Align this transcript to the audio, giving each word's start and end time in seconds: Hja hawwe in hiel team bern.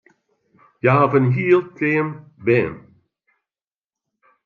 Hja 0.81 0.91
hawwe 0.97 1.17
in 1.21 1.27
hiel 1.35 1.61
team 1.77 2.07
bern. 2.45 2.75